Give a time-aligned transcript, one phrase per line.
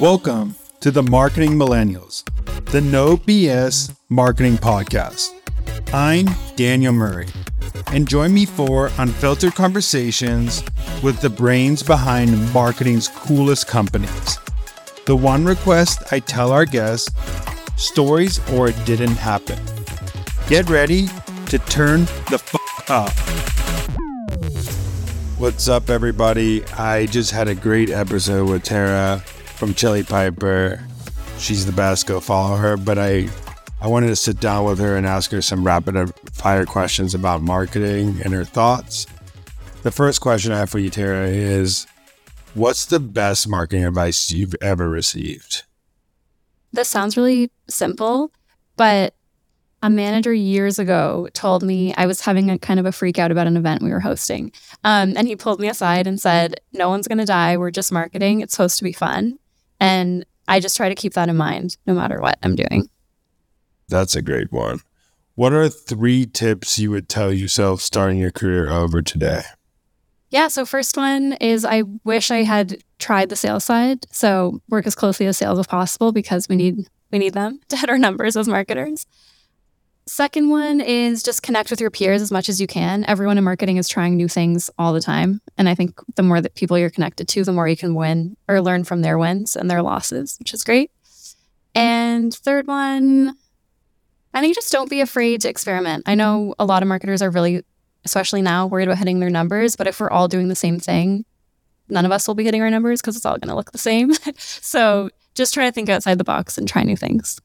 [0.00, 2.24] Welcome to the Marketing Millennials,
[2.72, 5.30] the No BS Marketing Podcast.
[5.94, 7.28] I'm Daniel Murray,
[7.92, 10.64] and join me for unfiltered conversations
[11.00, 14.38] with the brains behind marketing's coolest companies.
[15.06, 17.08] The one request I tell our guests
[17.76, 19.60] stories or it didn't happen.
[20.48, 21.06] Get ready
[21.46, 22.00] to turn
[22.30, 23.12] the fuck up.
[25.38, 26.64] What's up, everybody?
[26.72, 29.22] I just had a great episode with Tara
[29.54, 30.82] from Chili Piper.
[31.38, 32.06] She's the best.
[32.06, 32.76] Go follow her.
[32.76, 33.28] But I,
[33.80, 37.42] I wanted to sit down with her and ask her some rapid fire questions about
[37.42, 39.06] marketing and her thoughts.
[39.82, 41.86] The first question I have for you, Tara, is
[42.54, 45.64] what's the best marketing advice you've ever received?
[46.72, 48.32] This sounds really simple,
[48.76, 49.14] but
[49.82, 53.30] a manager years ago told me I was having a kind of a freak out
[53.30, 54.50] about an event we were hosting.
[54.82, 57.58] Um, and he pulled me aside and said, No one's going to die.
[57.58, 58.40] We're just marketing.
[58.40, 59.38] It's supposed to be fun.
[59.84, 62.88] And I just try to keep that in mind no matter what I'm doing.
[63.88, 64.80] That's a great one.
[65.34, 69.42] What are three tips you would tell yourself starting your career over today?
[70.30, 70.48] Yeah.
[70.48, 74.06] So, first one is I wish I had tried the sales side.
[74.10, 77.76] So, work as closely as sales as possible because we need we need them to
[77.76, 79.06] hit our numbers as marketers.
[80.06, 83.04] Second one is just connect with your peers as much as you can.
[83.06, 85.40] Everyone in marketing is trying new things all the time.
[85.56, 88.36] And I think the more that people you're connected to, the more you can win
[88.46, 90.90] or learn from their wins and their losses, which is great.
[91.74, 93.34] And third one,
[94.34, 96.04] I think just don't be afraid to experiment.
[96.06, 97.62] I know a lot of marketers are really,
[98.04, 99.74] especially now, worried about hitting their numbers.
[99.74, 101.24] But if we're all doing the same thing,
[101.88, 103.78] none of us will be hitting our numbers because it's all going to look the
[103.78, 104.12] same.
[104.36, 107.40] so just try to think outside the box and try new things.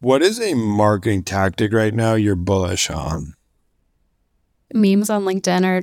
[0.00, 3.34] What is a marketing tactic right now you're bullish on?
[4.72, 5.82] Memes on LinkedIn are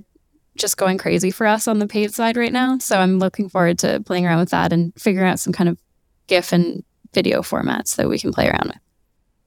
[0.55, 2.79] just going crazy for us on the paid side right now.
[2.79, 5.77] So I'm looking forward to playing around with that and figuring out some kind of
[6.25, 6.83] GIF and
[7.13, 8.79] video formats that we can play around with.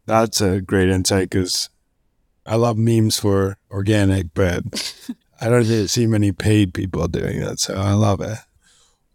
[0.07, 1.69] That's a great insight because
[2.47, 4.63] I love memes for organic, but
[5.41, 7.59] I don't see many paid people doing that.
[7.59, 8.39] So I love it.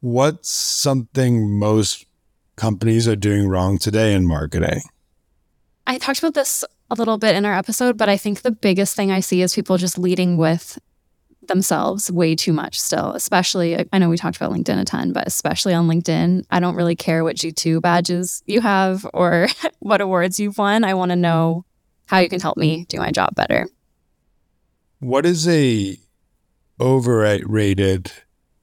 [0.02, 2.06] What's something most
[2.58, 4.82] companies are doing wrong today in marketing?
[5.88, 8.96] I talked about this a little bit in our episode, but I think the biggest
[8.96, 10.80] thing I see is people just leading with
[11.48, 15.28] themselves way too much still, especially I know we talked about LinkedIn a ton, but
[15.28, 19.48] especially on LinkedIn, I don't really care what G2 badges you have or
[19.80, 20.84] what awards you've won.
[20.84, 21.66] I want to know
[22.08, 23.68] how you can help me do my job better.
[25.00, 25.98] What is a
[26.80, 28.12] overrated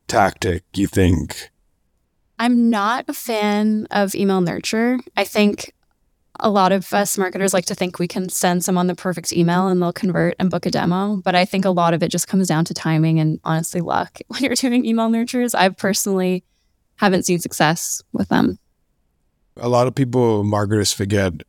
[0.09, 1.51] tactic you think?
[2.39, 4.99] I'm not a fan of email nurture.
[5.17, 5.73] I think
[6.41, 9.69] a lot of us marketers like to think we can send someone the perfect email
[9.69, 11.17] and they'll convert and book a demo.
[11.17, 14.19] But I think a lot of it just comes down to timing and honestly luck
[14.29, 15.55] when you're doing email nurtures.
[15.55, 16.45] I personally
[16.97, 18.59] haven't seen success with them.
[19.57, 21.43] A lot of people, marketers, forget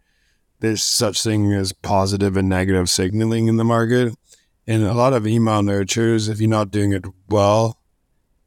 [0.59, 4.15] there's such thing as positive and negative signaling in the market.
[4.65, 7.79] And a lot of email nurtures, if you're not doing it well,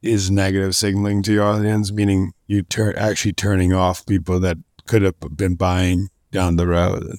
[0.02, 5.02] is negative signaling to your audience, meaning you turn actually turning off people that could
[5.02, 7.18] have been buying down the road.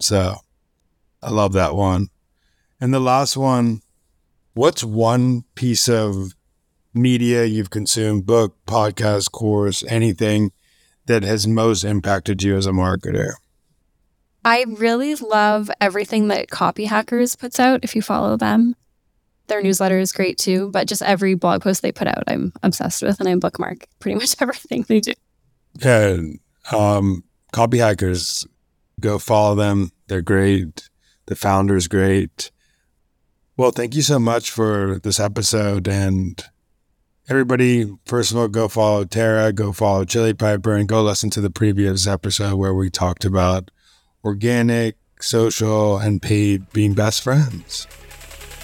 [0.00, 0.36] So
[1.22, 2.08] I love that one.
[2.80, 3.80] And the last one,
[4.54, 6.34] what's one piece of
[6.92, 10.52] media you've consumed, book, podcast, course, anything
[11.06, 13.32] that has most impacted you as a marketer?
[14.44, 18.76] I really love everything that Copy Hackers puts out if you follow them.
[19.46, 23.02] Their newsletter is great too, but just every blog post they put out, I'm obsessed
[23.02, 25.12] with and I bookmark pretty much everything they do.
[25.80, 26.18] Yeah.
[26.72, 27.24] Um,
[27.54, 28.44] Copy Hackers,
[28.98, 29.92] go follow them.
[30.08, 30.90] They're great.
[31.26, 32.50] The founder is great.
[33.56, 35.86] Well, thank you so much for this episode.
[35.86, 36.42] And
[37.28, 41.40] everybody, first of all, go follow Tara, go follow Chili Piper, and go listen to
[41.40, 43.70] the previous episode where we talked about
[44.24, 47.86] organic, social, and paid being best friends.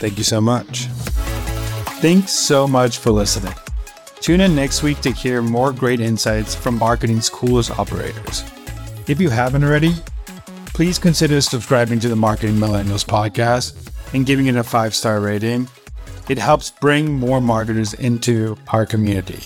[0.01, 0.87] Thank you so much.
[2.03, 3.55] Thanks so much for listening.
[4.19, 8.43] Tune in next week to hear more great insights from marketing's coolest operators.
[9.07, 9.95] If you haven't already,
[10.67, 15.69] please consider subscribing to the Marketing Millennials podcast and giving it a five star rating.
[16.29, 19.41] It helps bring more marketers into our community.